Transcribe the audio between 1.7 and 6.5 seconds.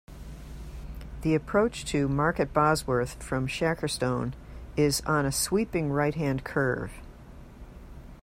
to Market Bosworth, from Shackerstone, is on a sweeping right-hand